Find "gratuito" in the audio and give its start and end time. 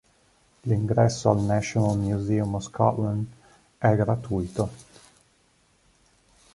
3.95-4.69